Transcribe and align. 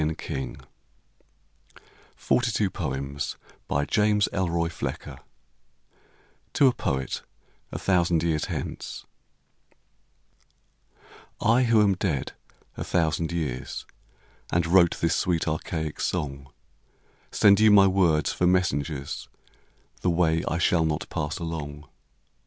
James 0.01 0.17
Elroy 0.19 0.57
Flecker 2.17 2.57
74 2.57 3.85
JAMES 3.85 4.27
ELKOY 4.33 4.69
FLECKER 4.69 5.17
TO 6.53 6.65
A 6.65 6.73
POET 6.73 7.21
A 7.71 7.77
THOUSAND 7.77 8.23
YEARS 8.23 8.45
HENCE 8.45 9.05
I 11.39 11.65
wno 11.65 11.83
am 11.83 11.93
dead 11.93 12.31
a 12.75 12.83
thousand 12.83 13.31
years, 13.31 13.85
And 14.51 14.65
wrote 14.65 14.99
this 14.99 15.15
sweet 15.15 15.47
archaic 15.47 15.99
song, 16.01 16.51
Send 17.31 17.59
you 17.59 17.69
my 17.69 17.85
words 17.85 18.33
for 18.33 18.47
messengers 18.47 19.29
The 20.01 20.09
way 20.09 20.43
I 20.47 20.57
shall 20.57 20.83
not 20.83 21.07
pass 21.11 21.37
along. 21.37 21.87